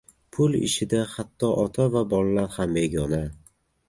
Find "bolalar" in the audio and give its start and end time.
2.13-2.49